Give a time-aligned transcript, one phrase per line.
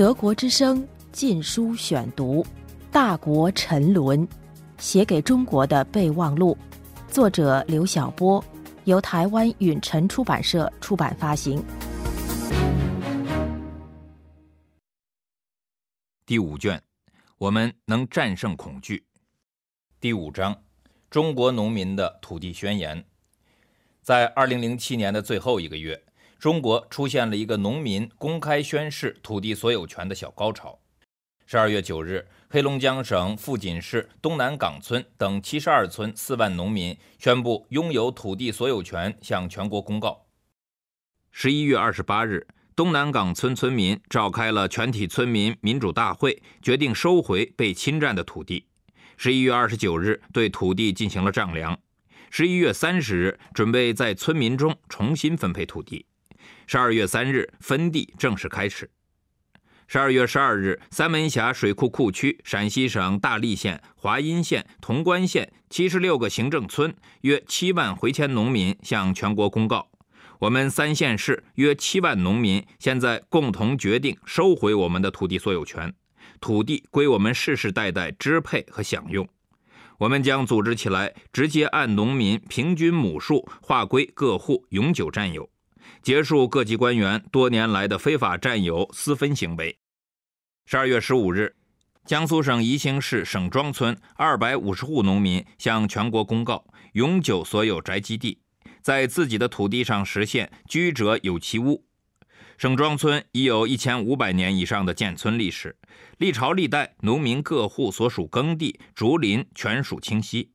[0.00, 2.42] 德国之声《禁书选读》，
[2.90, 4.26] 《大国沉沦》，
[4.78, 6.56] 写给中国的备忘录，
[7.08, 8.42] 作者刘晓波，
[8.84, 11.62] 由台湾允晨出版社出版发行。
[16.24, 16.82] 第五卷，
[17.36, 19.04] 我们能战胜恐惧。
[20.00, 20.62] 第五章，
[21.10, 23.04] 中国农民的土地宣言。
[24.00, 26.02] 在二零零七年的最后一个月。
[26.40, 30.78] 中国出现了一个农民公开宣誓土地所有权的小高潮。
[31.44, 40.24] 十二月九日，黑龙江省富锦市东南岗村等七十二村四万农民宣布拥有土地所有权，向全国公告。
[41.30, 48.64] 十一月二十八日，东南岗村村民召开了全体村民民主大会，决定收回被侵占的土地。
[49.18, 51.78] 十一月二十九日，对土地进行了丈量。
[52.30, 56.06] 十一月三十日，准备在村民中重新分配土地。
[56.72, 58.88] 十二月三日，分地正式开始。
[59.88, 69.90] 十二月十二日，三门峡水库库区陕西省大荔县、华阴县、潼关县七十六个行政村约七万回迁农民向全国公告：
[70.38, 75.92] 我们三县市约七万农民现在共同决定收回我们的土地所有权，
[76.40, 79.28] 土地归我们世世代代支配和享用。
[79.98, 85.50] 我们将组织起来，直接按农民平均亩数划归各户永久占有。
[86.02, 89.78] 结束各级官员多年来的非法占有私分行为。
[90.64, 91.54] 十二月十五日，
[92.06, 98.40] 江苏省宜兴市省庄村二百五十户农民向全国公告永久所有宅基地，
[98.80, 101.84] 在自己的土地上实现居者有其屋。
[102.56, 105.76] 省庄村已有一千五百年以上的建村历史，
[106.18, 110.52] 历朝历代农民各户所属耕地、竹林全属清晰。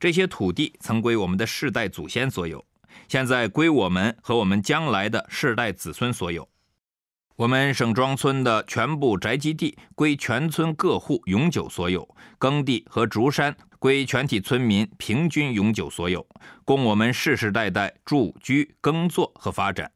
[0.00, 2.64] 这些土地曾归我们的世代祖先所有。
[3.06, 6.48] 现在归我们和我们将来的世代子孙所有。
[7.36, 16.26] 我们省庄村的全部宅基地归全村各户永久所有，耕地和竹山归全体村民平均永久所有，
[16.64, 19.92] 供我们世世代代住居、耕作和发展。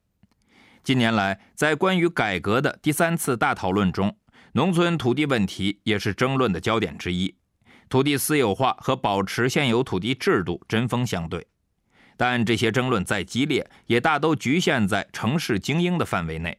[0.84, 4.16] 近年来，在关于改革的第三次大讨论中，
[4.52, 7.34] 农村土地问题也是争论的焦点之一。
[7.88, 11.46] 土地私有化和保持现有土地制度针锋相对。
[12.16, 16.58] 但这些争论再激烈，也大都局限在城市精英的范围内，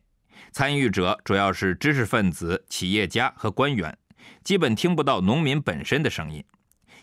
[0.52, 3.98] 参与者主要是知识分子、企业家和官员，
[4.44, 6.44] 基本听不到农民本身的声音。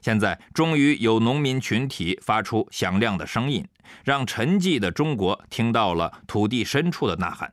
[0.02, 3.66] 现在终于有农民群体发出响亮的声音，
[4.02, 7.52] 让沉寂的中国听到了土地深处的呐喊。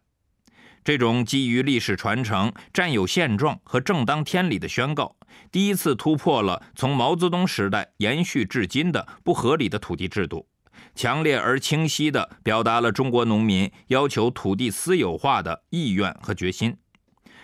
[0.84, 5.14] 这种基于历史传承、占有现状和正当天理的宣告，
[5.52, 10.48] 第一次突破了从毛泽东时代延续至今的不合理的土地制度。
[10.96, 16.76] 强烈而清晰地表达了中国农民要求土地私有化的意愿和决心。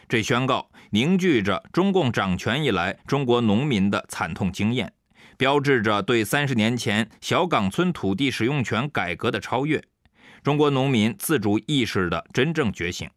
[0.09, 4.93] 这宣告凝聚着中共掌权以来中国农民的惨痛经验，
[5.37, 9.83] 标志着对三十年前小岗村土地使用权改革的超越，
[10.43, 13.09] 中国农民自主意识的真正觉醒。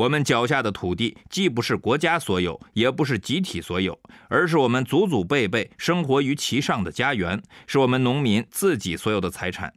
[0.00, 4.00] 我们脚下的土地既不是国家所有，也不是集体所有，
[4.30, 9.74] 而是我们祖祖辈辈生活于其上的家园，是我们农民自己所有的财产。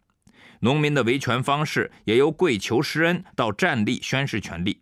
[0.61, 4.79] 农民的维权方式也由跪求施恩到站立宣誓权利。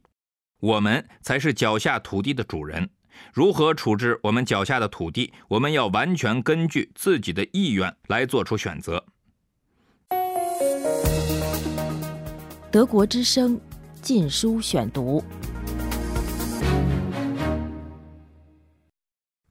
[0.59, 2.87] 我们才是脚下土地的主人。
[3.33, 9.03] 如何处置我们脚下的土地，我们要完全根据自己的意愿来做出选择。
[12.69, 13.59] 德国之声。
[14.01, 15.23] 禁书选读，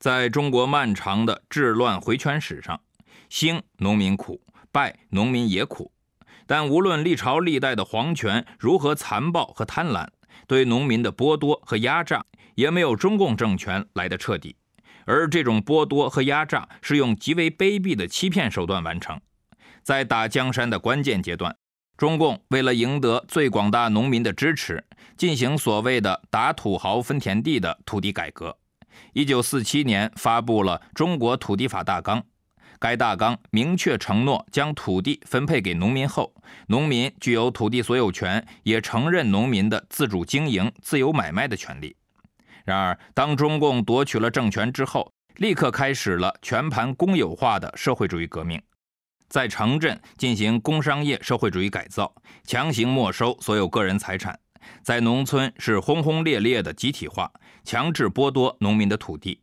[0.01, 2.81] 在中国漫长的治乱回圈史上，
[3.29, 4.41] 兴农民苦，
[4.73, 5.93] 败农民也苦。
[6.49, 10.09] 但无论历朝历代的皇权如何残暴和贪婪，
[10.49, 12.25] 对农民的剥夺和压榨
[12.57, 14.57] 也没有中共政权来的彻底。
[15.05, 19.21] 而这种剥夺和压榨是用极为卑鄙的欺骗手段完成，
[19.85, 21.57] 在打江山的关键阶段。
[22.01, 24.83] 中共为了赢得最广大农民的支持，
[25.19, 28.57] 进行所谓的“打土豪分田地”的土地改革。
[29.13, 32.19] 一九四七年发布了《中国土地法大纲》，
[32.79, 36.33] 该大纲明确承诺，将土地分配给农民后，
[36.69, 41.95] 农民具有土地所有权，也承认农民的自主经营、自由买卖的权利。
[42.65, 48.59] 然而，当中共夺取了政权之后，立刻开始了全盘公有化的社会主义革命。
[49.31, 52.13] 在城镇进行工商业社会主义改造，
[52.43, 54.35] 强行没收所有个人财产；
[54.83, 57.31] 在农村是轰轰烈烈的集体化，
[57.63, 59.41] 强制剥夺农民的土地。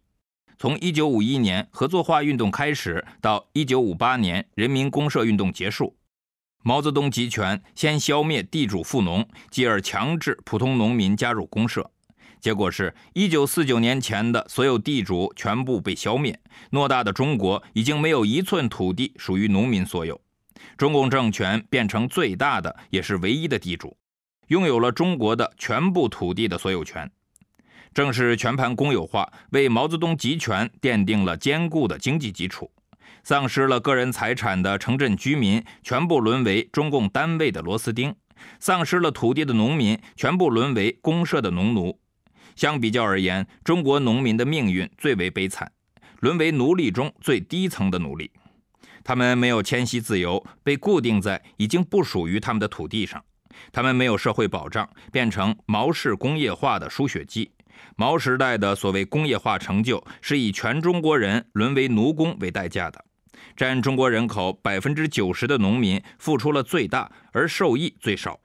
[0.60, 5.96] 从1951年合作化运动开始，到1958年人民公社运动结束，
[6.64, 11.90] 毛泽东集权先消灭地主富农，继而强制普通农民加入公社。
[12.40, 16.40] 结果是1949年前的所有地主全部被消灭，
[16.72, 20.20] 偌大的中国已经没有一寸土地属于农民所有。
[20.78, 23.96] 中共政权变成最大的也是唯一的地主，
[24.48, 27.10] 拥有了中国的全部土地的所有权。
[27.94, 32.72] 正是全盘公有化，为毛泽东集权奠定了坚固的经济基础。
[33.24, 38.12] 丧失了个人财产的城镇居民，全部沦为中共单位的螺丝钉；
[38.60, 42.00] 丧失了土地的农民，全部沦为公社的农奴。
[42.58, 45.72] 相比较而言，中国农民的命运最为悲惨，
[46.22, 48.32] 沦为奴隶中最低层的奴隶。
[49.04, 53.22] 他们没有迁徙自由，被固定在已经不属于他们的土地上；
[53.72, 57.52] 他们没有社会保障，变成毛氏工业化的输血机。
[57.96, 63.06] 毛时代的所谓工业化成就，是以全中国人沦为奴工为代价的。
[63.56, 68.40] 占中国人口百分之九十的农民付出了最大，而受益最少。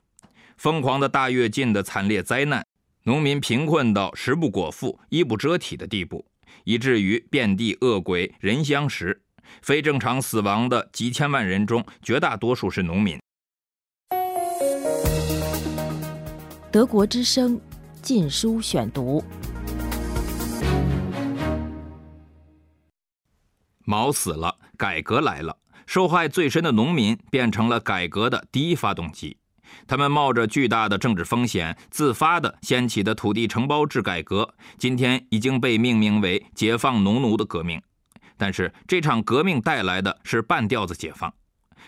[0.58, 2.64] 疯狂的大跃进的惨烈灾难。
[3.04, 6.24] 农民贫困到食不果腹、衣不遮体的地步，
[6.62, 9.20] 以至于遍地恶鬼、人相食。
[9.60, 13.18] 非正常死亡的几千万人中，绝大多数是农民。
[16.70, 17.56] 德国之声
[18.00, 19.20] 《禁书选读》：
[23.84, 25.58] 毛死了，改革来了。
[25.86, 29.36] 受害最深的农民变成了改革的第一发动机。
[29.86, 37.80] 他们冒着巨大的政治风险，自发地掀起的土地承包制改革，今天已经被命名为“解放农奴”的革命。
[38.36, 41.32] 但是，这场革命带来的是半吊子解放。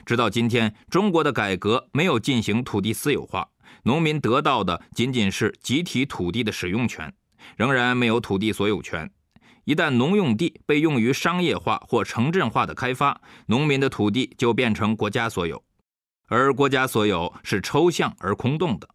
[0.05, 3.49] 直到今天，中国的改革没有进行土地私有化，
[3.85, 7.13] 农民得到的仅仅是集体土地的使用权，
[7.57, 9.11] 仍然没有土地所有权。
[9.65, 15.65] 一旦农用地被用于商业化或城镇化的开发，农民的土地就变成国家所有。
[16.29, 18.89] 而国家所有是抽象而空洞的，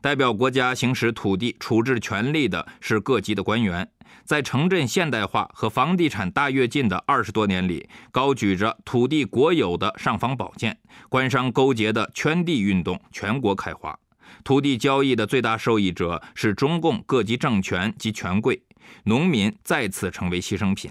[0.00, 3.88] 代表国家行使土地处置权力的是各级的官员。
[4.24, 10.76] 在城镇现代化和房地产大跃进的二十多年里，高举着土地国有的尚方宝剑，
[11.08, 13.96] 官商勾结的圈地运动全国开花。
[14.42, 18.60] 土地交易的最大受益者是中共各级政权及权贵，
[19.04, 20.90] 农民再次成为牺牲品。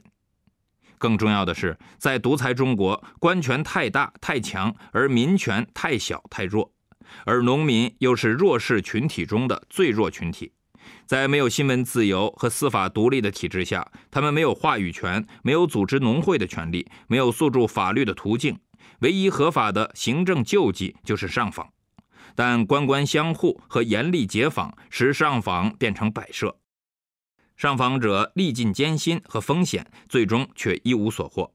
[0.97, 6.71] 更重要的是，在独裁中国，官权太大太强，而民权太小太弱，
[7.25, 10.51] 而农民又是弱势群体中的最弱群体。
[11.07, 18.57] 在没有新闻自由和司法独立的体制下，他们没有话语权，没有组织农会的权利，没有诉诸法律的途径。
[18.99, 21.67] 唯一合法的行政救济就是上访，
[22.35, 26.55] 但官官相护和严厉解访使上访变成摆设。
[27.55, 31.51] 上访者历尽艰辛和风险，最终却一无所获。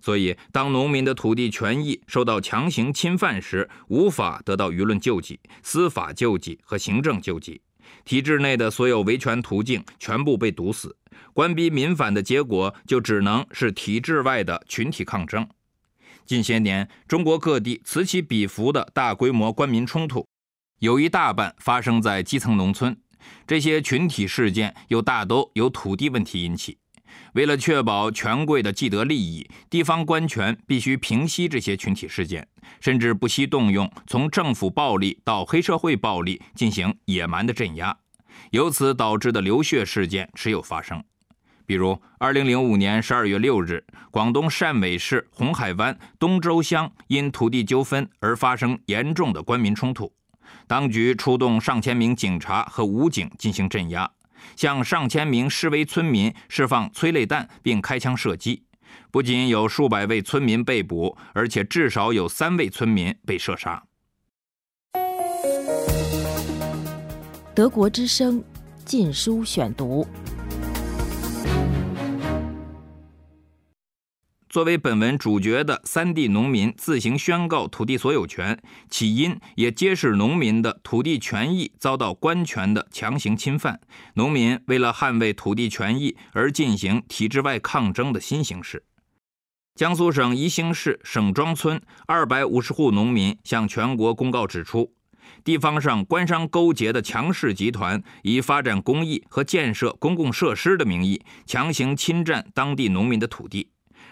[0.00, 7.60] 所以，当农民的土地权益受到强行侵犯时，无法得到舆论救济、司法救济和行政救济，
[8.04, 10.96] 体制内的所有维权途径全部被堵死。
[11.32, 15.48] 官逼民反的结果，就只能是体制外的群体抗争。
[16.24, 20.26] 近些年，中国各地此起彼伏的大规模官民冲突，
[20.78, 22.96] 有一大半发生在基层农村。
[23.46, 26.78] 这些群体事件又大都由土地问题引起。
[27.34, 32.46] 为了确保权贵的既得利益，地方官权必须平息这些群体事件，
[32.80, 37.96] 甚至不惜动用从政府暴力到黑社会暴力进行野蛮的镇压。
[38.50, 41.02] 由此导致的流血事件时有发生。
[41.66, 50.10] 比如，2005年12月6日，广东汕尾市红海湾东洲乡因土地纠纷而发生严重的官民冲突。
[50.66, 54.10] 当局出动上千名警察和武警进行镇压，
[54.56, 58.62] 向上千名示威村民释放催泪弹并开枪射击。
[59.10, 63.82] 不仅有数百位村民被捕，而且至少有三位村民被射杀。
[67.54, 68.40] 德国之声
[68.84, 70.06] 《禁书选读》。
[74.48, 83.78] 作为本文主角的三地农民自行宣告土地所有权，起因也揭示农民的土地权益遭到官权的强行侵犯，
[84.14, 88.82] 农民为了捍卫土地权益而进行体制外抗争的新形势。
[89.74, 94.94] 江苏省宜兴市省庄村二百五十户农民向全国公告指出，
[95.44, 103.68] 地方上官商勾结的强势集团以发展工艺和建设公共设施的名义，强行侵占当地农民的土地。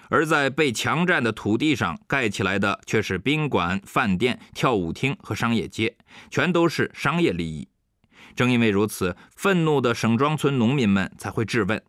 [0.09, 5.97] 而在被强占的土地上盖起来的却是宾馆、饭店、跳舞厅和商业街，
[6.31, 7.69] 全都是商业利益。
[8.35, 11.83] 正因为如此，愤怒的省庄村农民们才会质问：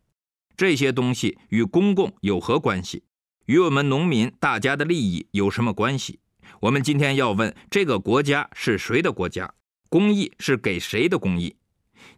[0.56, 3.04] 这些东西与公共有何关系？
[3.46, 6.20] 与我们农民大家的利益有什么关系？
[6.62, 9.54] 我们今天要问：这个国家是谁的国家？
[9.90, 11.56] 公益是给谁的公益？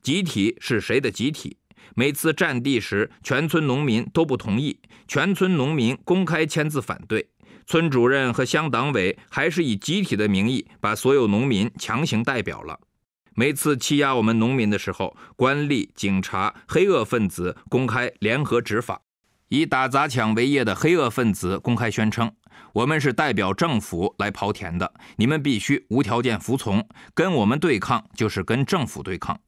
[0.02, 1.58] 集体是谁的集体？
[1.96, 7.30] 每次占地时，全村农民都不同意，全村农民公开签字反对。
[7.66, 12.80] 村主任和乡党委还是以集体的名义把所有农民强行代表了。
[13.36, 19.02] 每次欺压我们农民的时候，官吏、警察、黑恶分子公开联合执法。
[19.50, 22.32] 以打砸抢为业的黑恶分子公开宣称
[22.74, 29.40] ：“我们是代表政府来刨田的，你们必须无条件服从，跟我们对抗就是跟政府对抗。”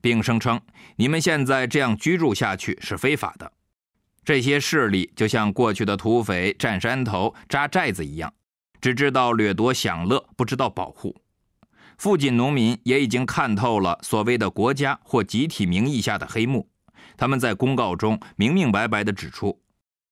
[0.00, 0.60] 并声称
[0.96, 3.52] ：“你们现在这样居住下去是非法的。”
[4.24, 8.32] 这些势力就像过去的土匪占山头、扎寨子一样，
[8.80, 11.16] 只知道掠夺享乐，不知道保护。
[11.96, 16.68] 附近农民也已经看透了所谓的国家或集体名义下的黑幕。
[17.16, 19.60] 他们在公告中明明白白地指出，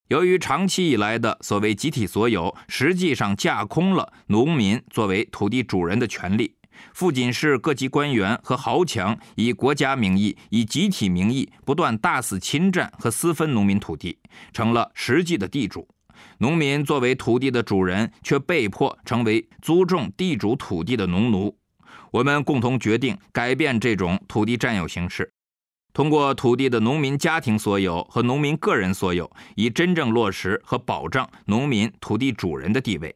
[0.08, 6.55] 由于长期以来的所谓集体所有，实际上架空了农民作为土地主人的权利。
[6.92, 14.18] 富锦市各级官员和豪强以国家名义、以集体名义不断大肆侵占和私分农民土地，
[14.52, 15.86] 成了实际的地主。
[16.38, 21.56] 农民作为土地的主人，却被迫成为租种地主土地的农奴。
[22.10, 25.30] 我们共同决定改变这种土地占有形式。
[25.92, 33.14] 通过土地的农民家庭所有和农民个人所有，以真正落实和保障农民土地主人的地位。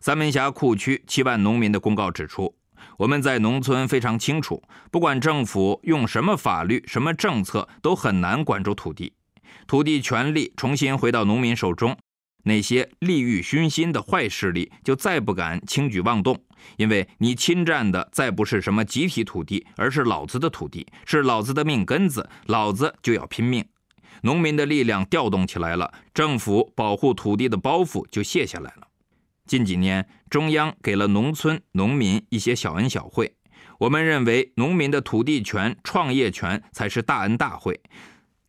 [0.00, 2.54] 三门峡库区七万农民的公告指出，
[2.98, 9.12] 我们在农村非常清楚，不管政府用什么法律、什么政策，都很难管住土地。
[9.68, 11.96] 土地权利重新回到农民手中。
[12.42, 16.36] 那些利欲熏心的坏势力就再不敢轻举妄动，
[16.76, 23.64] 因为你侵占的再不是什么集体土地，而是老子的土地，是老子的命根子，老子就要拼命。
[24.22, 28.87] 农民的力量调动起来了，政府保护土地的包袱就卸下来了。
[29.48, 33.34] 近几年，中央给了农村农民一些小恩小惠，
[33.80, 37.80] 我们认为农民的土地权、创业权才是大恩大惠。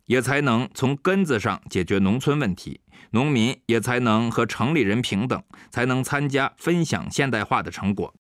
[0.06, 5.40] 也才能从根子上解决农村问题，农民也才能和城里人平等，
[5.70, 8.12] 才能参加分享现代化的成果。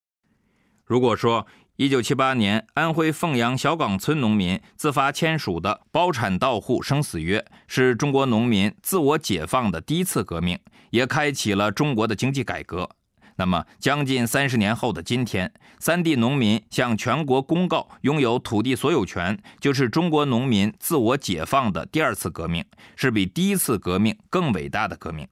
[0.86, 1.48] 如果说
[1.80, 10.60] 1978年安徽凤阳小岗村农民自发签署的包产到户生死约是中国农民自我解放的第一次革命，
[10.90, 12.90] 也开启了中国的经济改革。
[13.38, 22.62] 那么，将近三十年后的今天，三地农民向全国公告拥有土地所有权，就是中国农民自我解放的第二次革命，
[22.98, 25.26] 是比第一次革命更伟大的革命。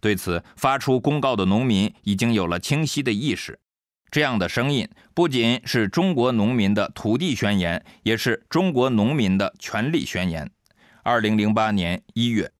[0.00, 3.58] 对此，发出公告的农民已经有了清晰的意识。
[4.12, 10.50] 这样的声音不仅是中国农民的土地宣言，也是中国农民的权利宣言。
[11.02, 12.52] 二零零八年一月，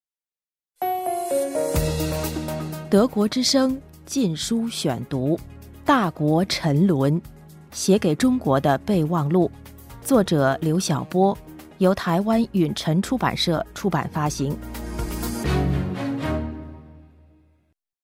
[2.89, 3.79] 德国之声。
[4.05, 5.37] 禁书选读，
[5.87, 7.21] 《大国沉沦》，
[7.71, 9.51] 写给中国的备忘录，
[10.03, 11.37] 作者刘晓波，
[11.79, 14.55] 由台湾允晨出版社出版发行。